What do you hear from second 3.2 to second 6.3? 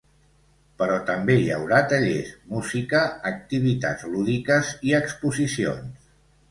activitats lúdiques i exposicions.